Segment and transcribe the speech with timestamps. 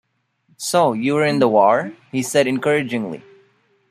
[0.57, 3.21] "So you were in the war," he said encouragingly.